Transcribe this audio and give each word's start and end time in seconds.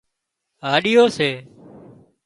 هاڍُو 0.65 1.01
سي 1.17 1.29